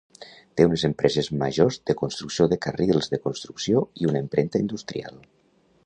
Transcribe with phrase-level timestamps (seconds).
[0.59, 5.23] Té unes empreses majors de construcció de carrils, de construcció i una impremta industrial.